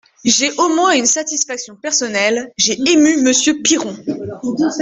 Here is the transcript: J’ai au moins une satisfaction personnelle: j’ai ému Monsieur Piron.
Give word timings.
J’ai 0.25 0.51
au 0.57 0.69
moins 0.73 0.93
une 0.97 1.05
satisfaction 1.05 1.75
personnelle: 1.75 2.51
j’ai 2.57 2.73
ému 2.87 3.17
Monsieur 3.17 3.61
Piron. 3.61 3.95